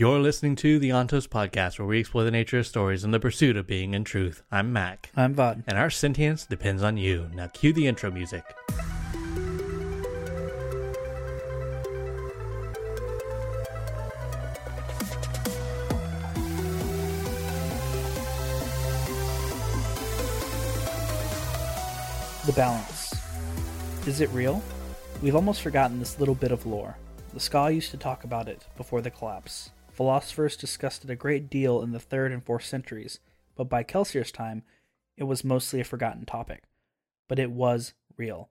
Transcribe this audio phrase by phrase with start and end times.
[0.00, 3.20] You're listening to the Ontos Podcast, where we explore the nature of stories and the
[3.20, 4.42] pursuit of being in truth.
[4.50, 5.62] I'm Maq, I'm Vaud.
[5.66, 7.28] and our sentience depends on you.
[7.34, 8.42] Now, cue the intro music.
[22.46, 23.14] The balance.
[24.06, 24.62] Is it real?
[25.20, 26.96] We've almost forgotten this little bit of lore.
[27.34, 29.72] The Skaa used to talk about it before the collapse.
[30.00, 33.20] Philosophers discussed it a great deal in the 3rd and 4th centuries,
[33.54, 34.62] but by Kelsier's time,
[35.18, 36.62] it was mostly a forgotten topic.
[37.28, 38.48] But it was real.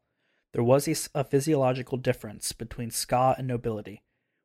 [0.52, 4.04] There was a physiological difference between Skaa and nobility.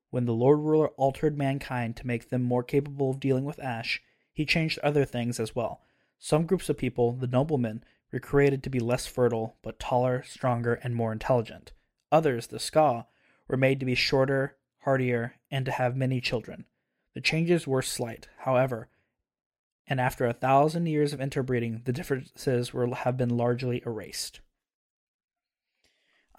[0.09, 4.03] When the Lord Ruler altered mankind to make them more capable of dealing with ash,
[4.33, 5.83] he changed other things as well.
[6.19, 7.85] Some groups of people, the noblemen,
[8.15, 11.73] were created to be less fertile, but taller, stronger, and more intelligent.
[12.11, 13.05] Others, the Skaa,
[13.47, 16.65] were made to be shorter, hardier, and to have many children.
[17.15, 18.89] The changes were slight, however,
[19.87, 24.41] and after a thousand years of interbreeding, the differences will have been largely erased.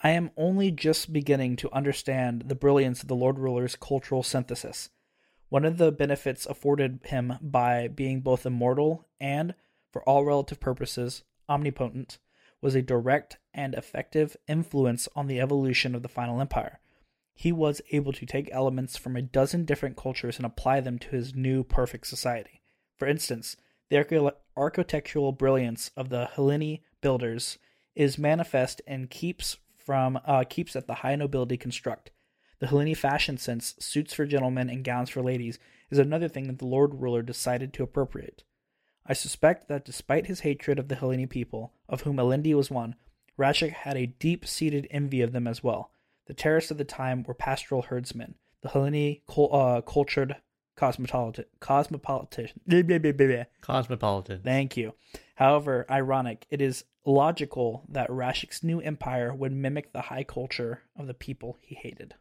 [0.04, 4.90] I am only just beginning to understand the brilliance of the Lord Ruler's cultural synthesis.
[5.50, 9.56] One of the benefits afforded him by being both immortal and,
[9.92, 12.18] for all relative purposes, omnipotent
[12.62, 16.80] was a direct and effective influence on the evolution of the final empire.
[17.36, 21.10] He was able to take elements from a dozen different cultures and apply them to
[21.10, 22.62] his new perfect society.
[22.96, 23.58] For instance,
[23.90, 27.60] the architectural brilliance of the Helleni builders
[27.94, 32.10] is manifest in keeps from uh, keeps that the high nobility construct.
[32.60, 35.60] The Helleni fashion sense, suits for gentlemen and gowns for ladies,
[35.92, 38.44] is another thing that the Lord Ruler decided to appropriate.
[39.06, 42.96] I suspect that despite his hatred of the Helleni people, of whom Alendi was one,
[43.38, 45.92] Rashek had a deep seated envy of them as well.
[46.28, 50.38] The terrorists of the time were pastoral herdsmen, the Helleni cul- uh, cultured
[50.76, 51.46] cosmopolitan.
[51.60, 52.50] cosmopolitan.
[53.62, 54.42] Cosmopolitan.
[54.44, 54.94] Thank you.
[55.36, 61.08] However, ironic, it is logical that Rashek's new empire would mimic the high culture of
[61.08, 62.16] the people he hated.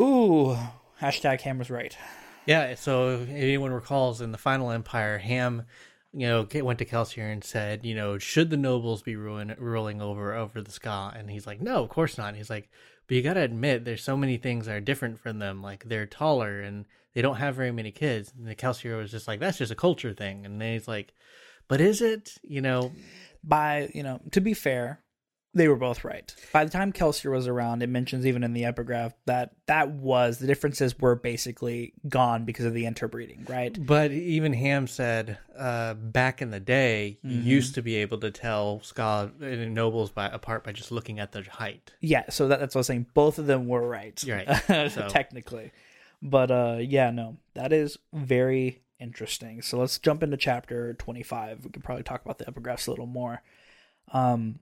[0.00, 0.56] Ooh,
[1.00, 1.96] hashtag Ham was right.
[2.46, 5.64] Yeah, so if anyone recalls in the Final Empire, Ham,
[6.12, 10.02] you know, went to Kelsier and said, you know, should the nobles be ruin- ruling
[10.02, 11.18] over over the Skaa?
[11.18, 12.28] And he's like, no, of course not.
[12.28, 12.70] And he's like,
[13.06, 15.62] but you got to admit, there's so many things that are different from them.
[15.62, 16.84] Like they're taller and
[17.14, 18.32] they don't have very many kids.
[18.36, 20.46] And the Kelsier was just like, that's just a culture thing.
[20.46, 21.14] And then he's like,
[21.68, 22.38] but is it?
[22.42, 22.92] You know,
[23.44, 25.00] By, you know, to be fair,
[25.54, 26.34] they were both right.
[26.52, 30.38] By the time Kelsier was around, it mentions even in the epigraph that that was
[30.38, 33.76] the differences were basically gone because of the interbreeding, right?
[33.84, 38.30] But even Ham said uh, back in the day, you used to be able to
[38.30, 41.92] tell Skaa and nobles by, apart by just looking at their height.
[42.00, 43.06] Yeah, so that, that's what I was saying.
[43.14, 44.22] Both of them were right.
[44.24, 44.90] You're right.
[44.92, 45.72] So- Technically.
[46.22, 47.36] But uh yeah, no.
[47.54, 49.60] That is very interesting.
[49.60, 51.64] So let's jump into chapter 25.
[51.64, 53.42] We could probably talk about the epigraphs a little more.
[54.12, 54.60] Um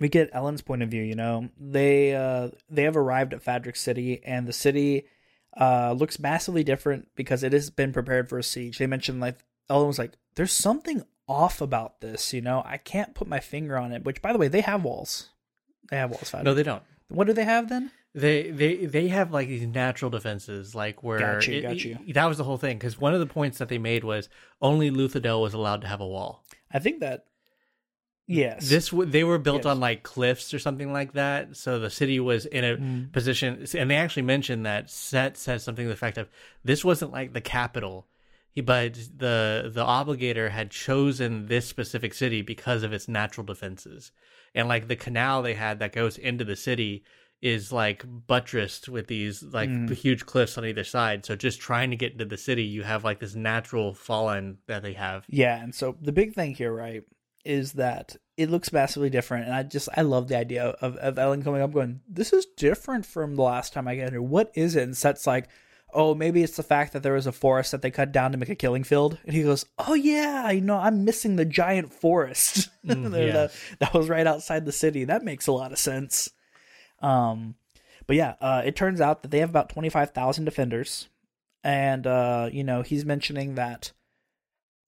[0.00, 1.48] we get Elend's point of view, you know.
[1.58, 5.06] They uh they have arrived at Fadrex City and the city
[5.58, 8.78] uh looks massively different because it has been prepared for a siege.
[8.78, 9.36] They mentioned like
[9.70, 12.62] Elend was like there's something off about this, you know.
[12.64, 15.30] I can't put my finger on it, which by the way, they have walls.
[15.90, 16.30] They have walls.
[16.30, 16.44] Fadric.
[16.44, 16.82] No, they don't.
[17.08, 17.90] What do they have then?
[18.14, 21.98] They they they have like these natural defenses, like where Got you, it- got you.
[22.06, 22.76] it- that was the whole thing.
[22.78, 24.28] Because one of the points that they made was
[24.62, 26.44] only Luthadel was allowed to have a wall.
[26.72, 27.24] I think that.
[28.26, 28.68] Yes.
[28.68, 29.66] This they were built Yes.
[29.66, 33.12] on like cliffs or something like that, so the city was in a Mm.
[33.12, 33.64] position.
[33.76, 36.28] And they actually mentioned that Cett said something to the effect of
[36.64, 38.08] this wasn't like the capital,
[38.64, 44.10] but the the obligator had chosen this specific city because of its natural defenses,
[44.56, 47.04] and like the canal they had that goes into the city
[47.42, 49.94] is like buttressed with these like Mm.
[49.94, 51.24] huge cliffs on either side.
[51.26, 54.82] So just trying to get into the city, you have like this natural fallen that
[54.82, 55.24] they have.
[55.28, 57.04] yeah, and so the big thing here, right,
[57.46, 61.14] is that it looks massively different, and I just I love the idea of of
[61.16, 64.20] Elend coming up going, "This is different from the last time I got here.
[64.22, 65.48] What is it?" And Cett's like.
[65.94, 68.36] Oh, maybe it's the fact that there was a forest that they cut down to
[68.36, 69.16] make a killing field.
[69.24, 73.32] And he goes, "Oh yeah, you know, I'm missing the giant forest Mm, yeah.
[73.32, 75.04] that, that was right outside the city.
[75.04, 76.28] That makes a lot of sense."
[77.00, 77.54] Um,
[78.06, 81.08] but yeah, uh, it turns out that they have about twenty five thousand defenders,
[81.64, 83.92] and uh, you know he's mentioning that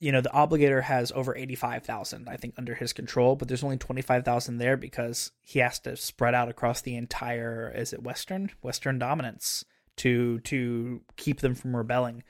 [0.01, 3.79] you know the obligator has over 85,000 I think under his control but there's only
[3.79, 8.99] 25,000 there because he has to spread out across the entire is it western western
[8.99, 9.65] dominance
[9.97, 12.23] to to keep them from rebelling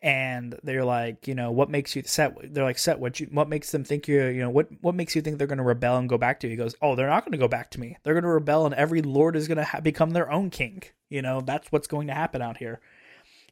[0.00, 2.36] and they're like, you know, what makes you set?
[2.54, 5.16] They're like, set what you, what makes them think you're, you know, what what makes
[5.16, 6.52] you think they're going to rebel and go back to you?
[6.52, 7.96] He goes, oh, they're not going to go back to me.
[8.02, 10.84] They're going to rebel, and every lord is going to ha- become their own king.
[11.10, 12.80] You know, that's what's going to happen out here.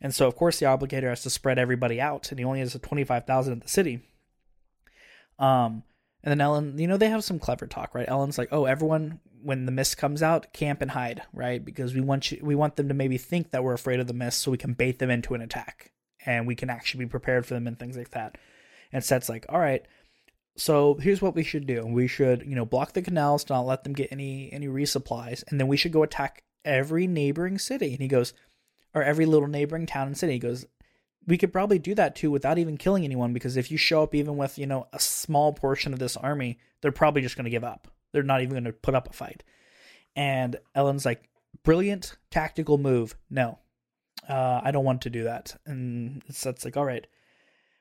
[0.01, 2.75] And so, of course, the obligator has to spread everybody out, and he only has
[2.75, 4.03] a twenty five thousand in the city.
[5.39, 5.83] Um,
[6.23, 8.09] and then Elend, you know, they have some clever talk, right?
[8.09, 11.65] Elend's like, oh, everyone, when the mist comes out, camp and hide, right?
[11.65, 14.13] Because we want you, we want them to maybe think that we're afraid of the
[14.13, 15.93] mist, so we can bait them into an attack
[16.25, 18.37] and we can actually be prepared for them and things like that.
[18.93, 19.87] And Cett's like, all right,
[20.57, 21.87] so here's what we should do.
[21.87, 25.45] We should, you know, block the canals to not let them get any any resupplies,
[25.49, 27.93] and then we should go attack every neighboring city.
[27.93, 28.33] And he goes,
[28.97, 30.33] or every little neighboring town and city.
[30.33, 30.67] He goes,
[31.27, 34.15] we could probably do that too without even killing anyone because if you show up
[34.15, 37.51] even with you know a small portion of this army, they're probably just going to
[37.51, 37.89] give up.
[38.13, 39.45] They're not even going to put up a fight.
[40.17, 41.29] And elend's like,
[41.63, 43.15] brilliant tactical move.
[43.29, 43.59] No,
[44.29, 45.55] uh, I don't want to do that.
[45.67, 47.07] And Cett's like, all right.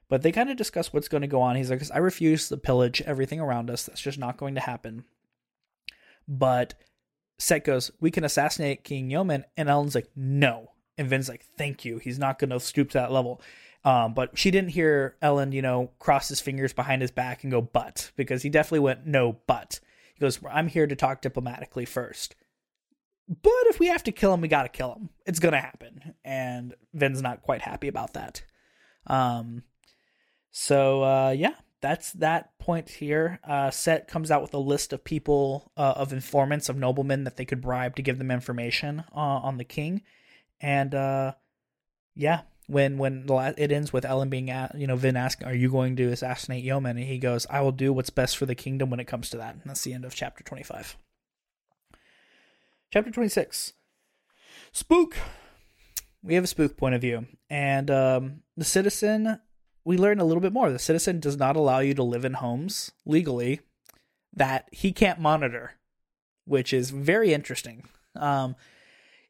[0.09, 1.56] But they kind of discuss what's going to go on.
[1.56, 3.85] He's like, I refuse to pillage everything around us.
[3.85, 5.06] That's just not going to happen.
[6.27, 6.75] But
[7.39, 9.45] Set goes, we can assassinate King Yomen.
[9.57, 10.71] And elend's like, no.
[10.97, 11.97] And Vin's like, thank you.
[11.97, 13.42] He's not going to stoop to that level.
[13.83, 17.51] Um, but she didn't hear Elend, you know, cross his fingers behind his back and
[17.51, 19.80] go, but, because he definitely went, no, but.
[20.15, 22.36] He goes, I'm here to talk diplomatically first.
[23.27, 25.09] But if we have to kill him, we got to kill him.
[25.25, 26.15] It's going to happen.
[26.24, 28.44] And Vin's not quite happy about that.
[29.07, 29.63] Um,
[30.51, 33.39] so, uh, yeah, that's that point here.
[33.48, 37.36] Uh, Cett comes out with a list of people, uh, of informants, of noblemen that
[37.36, 40.01] they could bribe to give them information uh, on the king.
[40.61, 41.33] And, uh,
[42.15, 43.25] yeah, when when
[43.57, 46.65] it ends with Elend being at, you know Vin asking, "Are you going to assassinate
[46.65, 49.29] Yomen?" and he goes, "I will do what's best for the kingdom when it comes
[49.29, 50.97] to that." And that's the end of chapter twenty five.
[52.95, 53.73] Chapter 26
[54.71, 55.17] Spook.
[56.23, 57.27] We have a spook point of view.
[57.49, 59.41] And um, the citizen,
[59.83, 60.71] we learn a little bit more.
[60.71, 63.59] The citizen does not allow you to live in homes legally
[64.33, 65.73] that he can't monitor,
[66.45, 67.83] which is very interesting.
[68.15, 68.55] Um,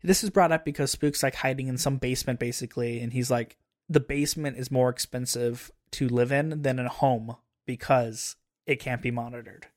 [0.06, 3.00] this is brought up because Spook's like hiding in some basement, basically.
[3.00, 3.58] And he's like,
[3.90, 7.36] the basement is more expensive to live in than a home
[7.66, 8.36] because
[8.66, 9.68] it can't be monitored.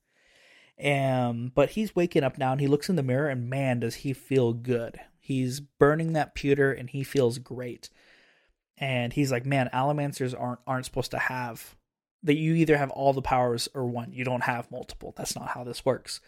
[0.83, 3.97] Um, but he's waking up now and he looks in the mirror and man, does
[3.97, 5.01] he feel good.
[5.19, 7.91] He's burning that pewter and he feels great.
[8.77, 11.75] And he's like, man, Allomancers aren't aren't supposed to have
[12.23, 14.13] that you either have all the powers or one.
[14.13, 15.15] You don't have multiple.
[15.17, 16.21] That's not how this works.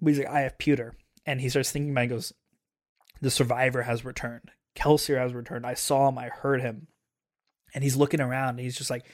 [0.00, 0.94] But he's like, I have pewter.
[1.24, 2.32] And he starts thinking about it, goes,
[3.22, 4.50] The survivor has returned.
[4.76, 5.64] Kelsier has returned.
[5.64, 6.88] I saw him, I heard him.
[7.74, 9.06] And he's looking around and he's just like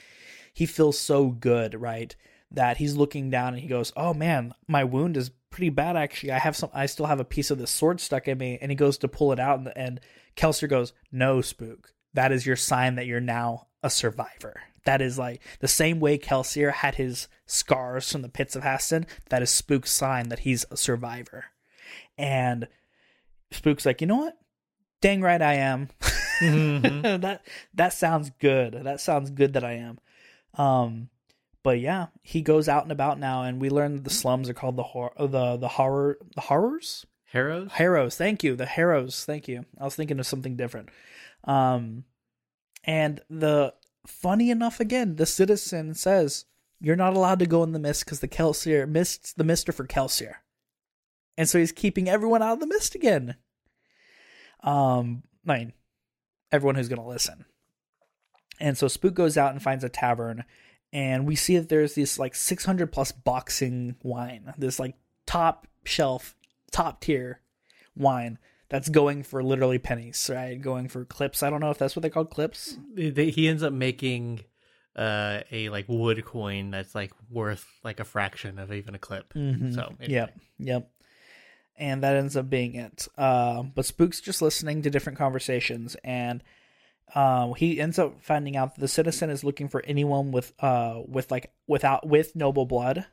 [0.53, 2.13] he feels so good, right?
[2.51, 6.31] that he's looking down and he goes, "Oh man, my wound is pretty bad actually.
[6.31, 8.71] I have some I still have a piece of the sword stuck in me." And
[8.71, 9.99] he goes to pull it out and, and
[10.35, 11.93] Kelsier goes, "No, Spook.
[12.13, 16.17] That is your sign that you're now a survivor." That is like the same way
[16.17, 19.05] Kelsier had his scars from the pits of Hathsin.
[19.29, 21.45] That is Spook's sign that he's a survivor.
[22.17, 22.67] And
[23.51, 24.37] Spook's like, you know what?
[25.01, 25.89] Dang right I am.
[26.39, 27.01] Mm-hmm.
[27.21, 28.71] that that sounds good.
[28.85, 29.99] That sounds good that I am.
[30.53, 31.09] Um,
[31.63, 34.53] but yeah, he goes out and about now, and we learn that the slums are
[34.53, 37.71] called the hor- the the horror the horrors Harrows.
[37.73, 38.15] Harrows.
[38.15, 39.23] Thank you, the Harrows.
[39.23, 39.65] Thank you.
[39.79, 40.89] I was thinking of something different.
[41.43, 42.05] Um,
[42.83, 43.73] and the
[44.07, 46.45] funny enough, again, the citizen says
[46.79, 49.85] you're not allowed to go in the mist because the Kelsier mists the mister for
[49.85, 50.35] Kelsier,
[51.39, 53.35] and so he's keeping everyone out of the mist again.
[54.61, 55.73] Um, I mean,
[56.51, 57.45] everyone who's gonna listen.
[58.59, 60.43] And so Spook goes out and finds a tavern
[60.91, 66.35] and we see that there's this like 600 plus boxing wine, this like top shelf,
[66.71, 67.39] top tier
[67.95, 70.59] wine that's going for literally pennies, right?
[70.59, 71.41] Going for clips.
[71.41, 72.77] I don't know if that's what they call clips.
[72.97, 74.43] He ends up making
[74.93, 79.33] uh, a like wood coin that's like worth like a fraction of even a clip.
[79.33, 79.71] Mm-hmm.
[79.71, 80.13] So anyway.
[80.13, 80.89] yep, yep.
[81.79, 83.07] And that ends up being it.
[83.17, 86.43] Uh, but Spook's just listening to different conversations and
[87.15, 91.01] um, he ends up finding out that the citizen is looking for anyone with uh
[91.07, 93.05] with like without with noble blood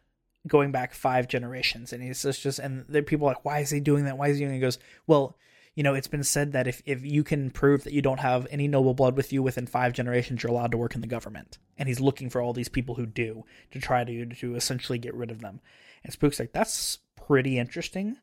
[0.46, 1.92] going back five generations.
[1.92, 4.18] And he's just just and the people are like why is he doing that?
[4.18, 4.56] Why is he doing it?
[4.56, 5.36] he goes well
[5.74, 8.46] you know it's been said that if, if you can prove that you don't have
[8.50, 11.58] any noble blood with you within five generations you're allowed to work in the government.
[11.78, 15.14] And he's looking for all these people who do to try to to essentially get
[15.14, 15.60] rid of them.
[16.04, 18.18] And spook's like that's pretty interesting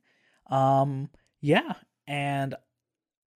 [0.48, 1.10] um
[1.42, 1.74] yeah
[2.08, 2.56] and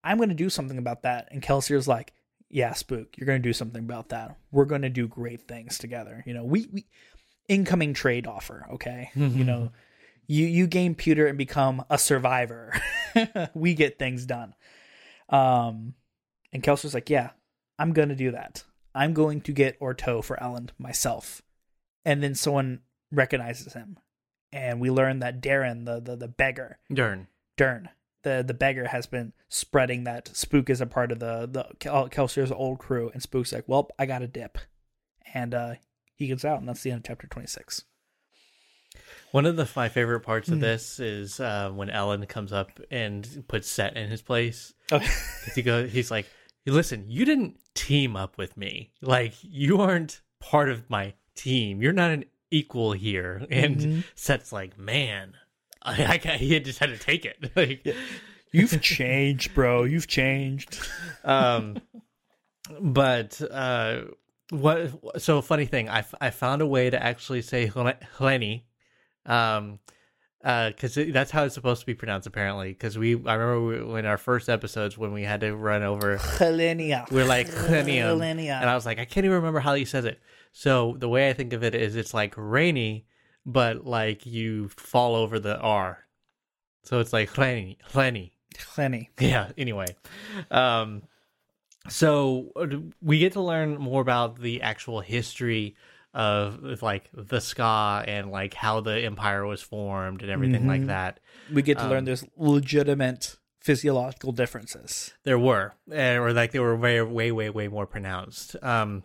[0.04, 2.12] i'm going to do something about that and Kelsey kelsier's like
[2.48, 4.36] yeah, Spook, you're going to do something about that.
[4.52, 6.22] We're going to do great things together.
[6.26, 6.86] You know, we, we
[7.48, 9.10] incoming trade offer, okay?
[9.16, 9.38] Mm-hmm.
[9.38, 9.72] You know,
[10.28, 12.72] you you gain pewter and become a survivor.
[13.54, 14.54] we get things done.
[15.28, 15.94] Um
[16.52, 17.30] and Kelsier's like, "Yeah,
[17.78, 18.64] I'm going to do that.
[18.94, 21.42] I'm going to get Urteau for Elend myself.
[22.04, 22.80] And then someone
[23.12, 23.98] recognizes him.
[24.52, 27.28] And we learn that Darren, the, the, the beggar, Durn.
[27.56, 27.88] Durn,
[28.22, 32.08] the, the beggar, has been spreading that Spook is a part of the, the Kel-
[32.08, 33.10] Kelsier's old crew.
[33.12, 34.58] And Spook's like, well, I got a dip.
[35.34, 35.74] And uh,
[36.14, 36.60] he gets out.
[36.60, 37.84] And that's the end of chapter 26.
[39.32, 43.44] One of the my favorite parts of this is uh, when Elend comes up and
[43.48, 44.72] puts Cett in his place.
[44.90, 45.06] Okay.
[45.54, 46.26] he goes, he's like,
[46.64, 48.92] "Listen, you didn't team up with me.
[49.02, 51.82] Like you aren't part of my team.
[51.82, 54.04] You're not an equal here." And Mhm.
[54.14, 55.34] Cett's like, "Man,
[55.82, 57.86] I, I he just had to take it." like,
[58.52, 59.84] You've changed, bro.
[59.84, 60.78] You've changed.
[61.24, 61.76] um,
[62.80, 64.02] but uh,
[64.50, 65.20] what?
[65.20, 68.62] So funny thing, I, I found a way to actually say Heleni,
[69.26, 69.78] um,
[70.42, 72.68] because that's how it's supposed to be pronounced apparently.
[72.68, 76.16] Because we, I remember we, when our first episodes when we had to run over,
[76.18, 77.10] Helenia.
[77.10, 78.60] we're like Helenia.
[78.60, 80.20] and I was like, I can't even remember how he says it.
[80.58, 83.04] So the way I think of it is, it's like rainy,
[83.44, 86.06] but like you fall over the R.
[86.82, 88.30] So it's like Heleni, Heleni.
[88.56, 89.08] Heleni.
[89.20, 89.94] yeah anyway
[90.50, 91.02] um
[91.90, 92.52] so
[93.02, 95.76] we get to learn more about the actual history
[96.14, 100.80] of of, like the skaa and like how the empire was formed and everything like
[100.82, 100.86] Mhm.
[100.86, 101.20] that
[101.50, 105.12] We get to Um, learn there's legitimate physiological differences.
[105.24, 109.02] there were eh, or like they were way way way way more pronounced um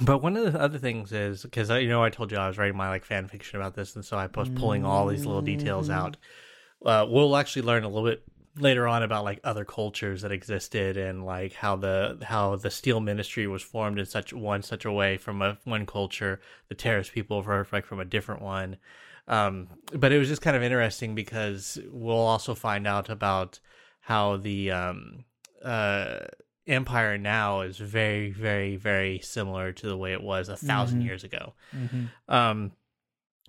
[0.00, 2.58] but one of the other things is because you know I told you I was
[2.58, 5.42] writing my like fan fiction about this, and so I was pulling all these little
[5.42, 6.16] details out.
[6.84, 8.22] Uh, we'll actually learn a little bit
[8.60, 13.00] later on about like other cultures that existed and like how the how the steel
[13.00, 17.10] ministry was formed in such one such a way from a one culture, the Terris
[17.10, 18.76] people were like from a different one.
[19.26, 23.60] Um, but it was just kind of interesting because we'll also find out about
[24.00, 25.24] how the um,
[25.62, 26.20] uh,
[26.68, 31.04] empire now is very, very, very similar to the way it was a 1000 Mhm.
[31.04, 31.54] years ago.
[31.76, 32.04] Mm-hmm.
[32.34, 32.72] Um,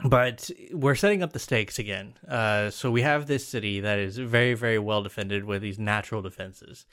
[0.05, 2.13] but we're setting up the stakes again.
[2.27, 6.21] Uh, so we have this city that is very, very well defended with these natural
[6.21, 6.85] defenses.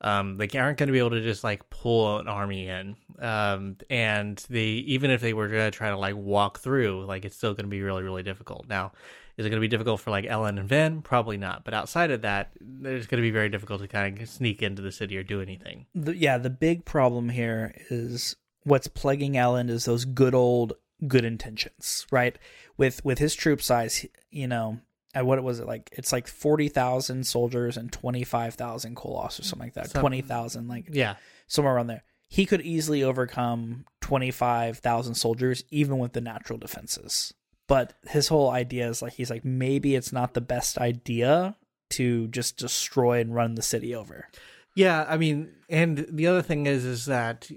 [0.00, 2.96] Um, they aren't going to be able to just like pull an army in.
[3.18, 7.24] Um, and they even if they were going to try to like walk through, like
[7.24, 8.66] it's still going to be really, really difficult.
[8.68, 8.92] Now,
[9.36, 11.02] is it going to be difficult for like Elend and Vin?
[11.02, 11.64] Probably not.
[11.64, 14.82] But outside of that, it's going to be very difficult to kind of sneak into
[14.82, 15.86] the city or do anything.
[15.94, 20.74] The, yeah, the big problem here is what's plaguing Elend is those good old
[21.08, 22.38] good intentions, right?
[22.76, 24.78] With with his troop size, you know,
[25.14, 25.90] at what was it like?
[25.92, 29.90] It's like forty thousand soldiers and twenty five thousand Koloss or something like that.
[29.90, 31.16] Some- Twenty thousand, like Yeah.
[31.46, 32.04] somewhere around there.
[32.28, 37.34] He could easily overcome twenty five thousand soldiers, even with the natural defenses.
[37.66, 41.56] But his whole idea is like he's like maybe it's not the best idea
[41.90, 44.28] to just destroy and run the city over.
[44.74, 47.48] Yeah, I mean, and the other thing is, is that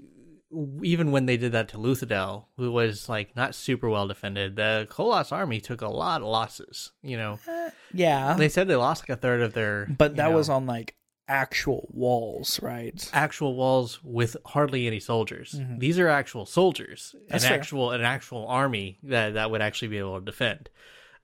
[0.82, 4.86] even when they did that to Luthadel, who was like not super well defended, the
[4.90, 6.92] Koloss army took a lot of losses.
[7.02, 10.30] You know, uh, Yeah, they said they lost like a third of their, But that
[10.30, 10.94] know, was on like
[11.28, 13.08] actual walls, right?
[13.12, 15.52] actual walls with hardly any soldiers.
[15.58, 15.78] Mhm.
[15.78, 17.58] These are actual soldiers, That's an fair.
[17.58, 20.70] actual an actual army that that would actually be able to defend.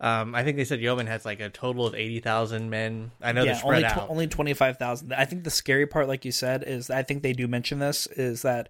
[0.01, 3.13] Um, I think they said Yomen has like a total of eighty thousand men.
[3.23, 4.11] I know they're spread only out.
[4.11, 5.13] only twenty five thousand.
[5.15, 8.07] I think the scary part, like you said, is I think they do mention this
[8.09, 8.69] is that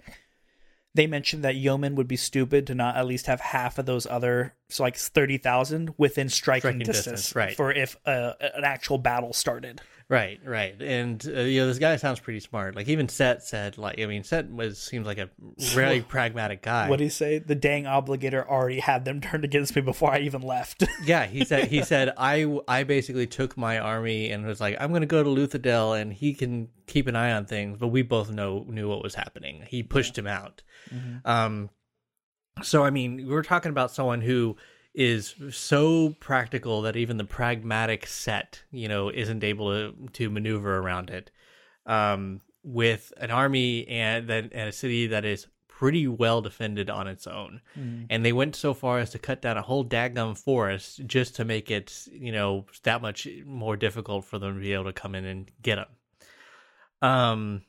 [0.94, 4.06] they mentioned that Yomen would be stupid to not at least have half of those
[4.06, 7.56] other, so like thirty thousand within striking, Striking distance, distance, right.
[7.56, 9.80] For if uh, an actual battle started.
[10.08, 12.76] Right, right, and uh, you know this guy sounds pretty smart.
[12.76, 15.30] Like even Cett said, like I mean, Cett was seems like a
[15.74, 16.90] really pragmatic guy.
[16.90, 17.38] What do you say?
[17.38, 20.84] The dang obligator already had them turned against me before I even left.
[21.04, 24.90] yeah, he said he said I I basically took my army and was like I'm
[24.90, 28.02] going to go to Luthadel and he can keep an eye on things, but we
[28.02, 29.64] both know knew what was happening.
[29.66, 30.62] He pushed him out.
[31.24, 31.70] Um,
[32.62, 34.56] so I mean, we're talking about someone who
[34.94, 40.78] is so practical that even the pragmatic Cett, you know, isn't able to to maneuver
[40.78, 41.30] around it.
[41.86, 47.06] Um, with an army and then and a city that is pretty well defended on
[47.08, 47.60] its own,
[48.08, 51.44] and they went so far as to cut down a whole daggum forest just to
[51.44, 55.14] make it, you know, that much more difficult for them to be able to come
[55.14, 55.88] in and get them.
[57.02, 57.62] Um,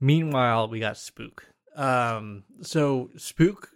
[0.00, 1.46] meanwhile, we got Spook.
[1.76, 3.70] Um, so Spook,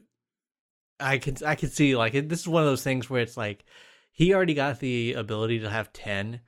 [1.00, 3.37] I can I could see like it, this is one of those things where it's
[3.37, 3.64] like
[4.12, 6.40] he already got the ability to have ten,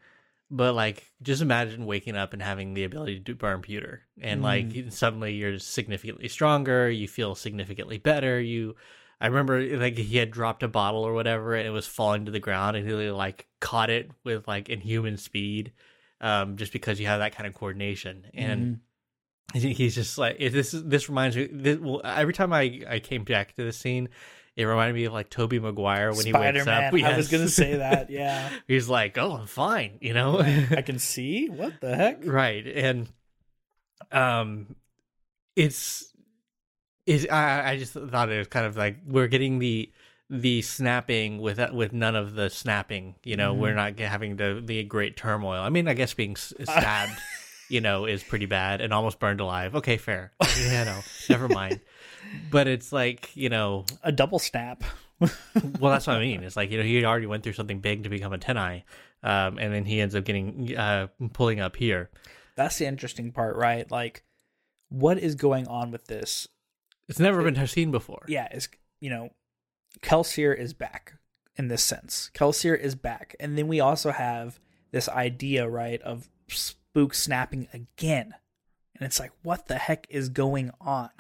[0.51, 4.43] but like just imagine waking up and having the ability to do burn pewter, and
[4.43, 8.75] like suddenly you're significantly stronger, you feel significantly better, you.
[9.23, 12.31] I remember like he had dropped a bottle or whatever and it was falling to
[12.31, 15.73] the ground and he like caught it with like inhuman speed
[16.23, 18.81] um just because you have that kind of coordination and
[19.53, 20.75] he- he's just like this.
[20.75, 21.49] is This reminds me.
[21.51, 24.09] This, well, every time I I came back to this scene,
[24.61, 26.85] it reminded me of like Tobey Maguire when he wakes Spider-Man.
[26.85, 27.13] up.
[27.13, 28.11] I was gonna say that.
[28.11, 30.39] Yeah, he's like, "Oh, I'm fine," you know.
[30.71, 31.49] I can see.
[31.49, 32.25] What the heck?
[32.25, 33.09] right and
[34.13, 34.75] um
[35.57, 36.13] it's
[37.07, 39.91] is I, I just thought it was kind of like we're getting the
[40.29, 44.85] the snapping with with none of the snapping you know we're not having the the
[44.85, 47.13] great turmoil i mean i guess being stabbed
[47.71, 51.81] you know is pretty bad and almost burned alive okay fair yeah no never mind
[52.51, 54.83] but it's like you know A double snap.
[55.21, 55.31] well
[55.93, 58.09] that's what i mean it's like you know he already went through something big to
[58.09, 58.83] become a tineye
[59.23, 62.11] um and then he ends up getting uh pulling up here
[62.57, 63.91] That's the interesting part, right?
[63.91, 64.25] Like,
[64.91, 66.49] what is going on with this?
[67.09, 68.25] It's never been seen before.
[68.29, 68.69] Yeah, it's,
[69.01, 69.31] you know,
[70.03, 71.15] Kelsier is back
[71.57, 72.31] in this sense.
[72.35, 74.59] Kelsier is back, and then we also have
[74.91, 76.29] this idea, right, of
[76.93, 78.35] Spook snapping again,
[78.97, 81.11] and it's like, what the heck is going on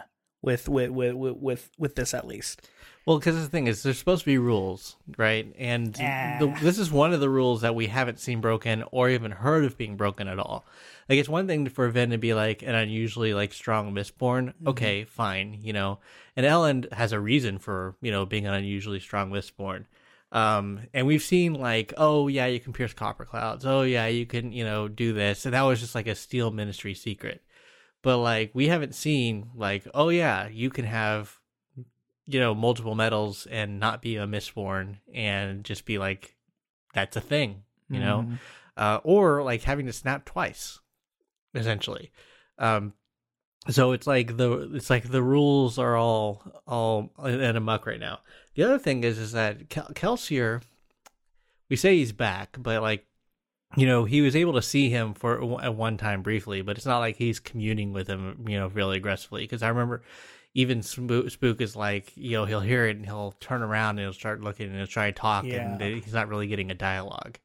[0.42, 2.68] with with with with with, this at least?
[3.06, 5.54] Well, because the thing is, there's supposed to be rules, right?
[5.56, 6.38] And Ah.
[6.40, 9.64] the, this is one of the rules that we haven't seen broken or even heard
[9.64, 10.64] of being broken at all.
[11.08, 14.54] Like, it's one thing for Vin to be like an unusually like strong Mistborn.
[14.66, 16.00] Okay, fine, you know.
[16.34, 19.84] And Elend has a reason for you know being an unusually strong Mistborn.
[20.32, 23.66] Um, and we've seen like, oh yeah, you can pierce copper clouds.
[23.66, 25.44] Oh yeah, you can you know do this.
[25.44, 27.42] And that was just like a steel ministry secret.
[28.02, 31.38] But like, we haven't seen like, oh yeah, you can have
[32.26, 36.36] you know multiple metals and not be a Mistborn and just be like
[36.94, 38.38] that's a thing you know Mhm.
[38.76, 40.78] uh, or like having to snap twice
[41.54, 42.12] essentially
[42.58, 42.92] um
[43.68, 48.00] so it's like the it's like the rules are all all in a muck right
[48.00, 48.20] now.
[48.54, 50.62] The other thing is is that Kel- kelsier
[51.68, 53.06] we say he's back but like
[53.76, 56.86] you know he was able to see him for at one time briefly but it's
[56.86, 59.42] not like he's communing with him you know really aggressively.
[59.42, 60.02] Because i remember
[60.54, 64.00] even spook, spook is like you know he'll hear it and he'll turn around and
[64.00, 65.74] he'll start looking and he'll try to talk Yeah.
[65.74, 67.38] and he's not really getting a dialogue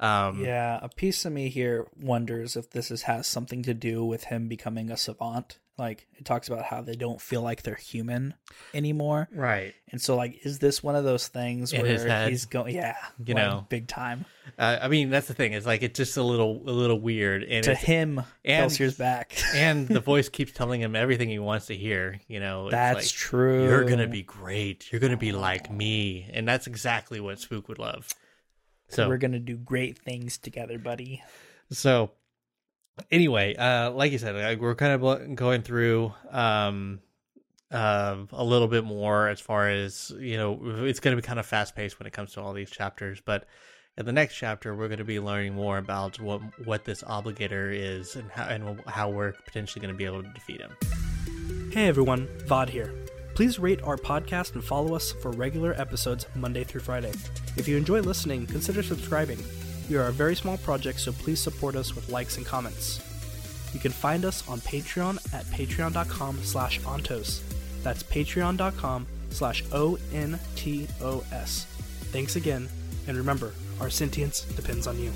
[0.00, 4.04] um Yeah, a piece of me here wonders if this is, has something to do
[4.04, 5.58] with him becoming a savant.
[5.78, 8.34] Like it talks about how they don't feel like they're human
[8.74, 12.74] anymore, right and so like, is this one of those things In where he's going?
[12.74, 13.66] Yeah, You like, know.
[13.70, 14.26] big time.
[14.58, 17.44] uh, i mean that's the thing it's like it's just a little a little weird
[17.44, 19.32] and To him, and- Kelsier's back.
[19.54, 22.96] and the voice keeps telling him everything he wants to hear you know it's That's
[22.96, 23.64] like, true.
[23.64, 27.78] you're gonna be great you're gonna be like me and that's exactly what spook would
[27.78, 28.06] love
[28.90, 31.22] so We're gonna do great things together, buddy.
[31.70, 32.10] so
[33.10, 37.00] anyway uh like you said like, we're kind of going through um
[37.72, 41.38] uh, a little bit more as far as you know it's going to be kind
[41.38, 43.46] of fast paced when it comes to all these chapters but
[43.96, 47.72] in the next chapter we're going to be learning more about what what this obligator
[47.72, 50.76] is and how and how we're potentially going to be able to defeat him
[51.72, 52.92] Hey everyone, Vaud here.
[53.34, 57.12] Please rate our podcast and follow us for regular episodes Monday through Friday.
[57.56, 59.38] If you enjoy listening, consider subscribing.
[59.88, 63.00] We are a very small project, so please support us with likes and comments.
[63.72, 67.40] You can find us on Patreon at patreon.com slash ontos.
[67.82, 71.66] That's patreon.com slash O-N-T-O-S.
[72.12, 72.68] Thanks again,
[73.06, 75.12] and remember, our sentience depends on you.